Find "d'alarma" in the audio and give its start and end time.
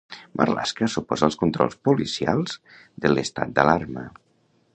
3.61-4.09